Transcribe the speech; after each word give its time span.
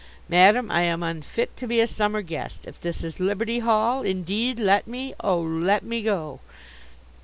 Madam, 0.27 0.71
I 0.71 0.81
am 0.81 1.03
unfit 1.03 1.55
to 1.57 1.67
be 1.67 1.79
a 1.79 1.85
summer 1.85 2.23
guest. 2.23 2.61
If 2.63 2.79
this 2.81 3.03
is 3.03 3.19
Liberty 3.19 3.59
Hall 3.59 4.01
indeed, 4.01 4.57
let 4.59 4.87
me, 4.87 5.13
oh, 5.19 5.39
let 5.41 5.83
me 5.83 6.01
go!" 6.01 6.39